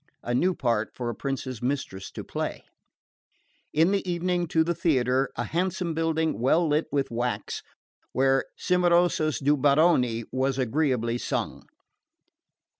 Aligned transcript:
A 0.23 0.33
new 0.33 0.55
part 0.55 0.95
for 0.95 1.11
a 1.11 1.15
prince's 1.15 1.61
mistress 1.61 2.09
to 2.13 2.23
play! 2.23 2.63
In 3.71 3.91
the 3.91 4.11
evening 4.11 4.47
to 4.47 4.63
the 4.63 4.73
theatre, 4.73 5.29
a 5.35 5.43
handsome 5.43 5.93
building, 5.93 6.39
well 6.39 6.67
lit 6.67 6.87
with 6.91 7.11
wax, 7.11 7.61
where 8.11 8.45
Cimarosa's 8.57 9.37
Due 9.37 9.57
Baroni 9.57 10.23
was 10.31 10.57
agreeably 10.57 11.19
sung. 11.19 11.65